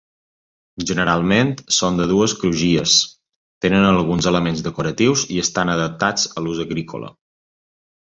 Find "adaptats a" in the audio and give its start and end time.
5.79-6.49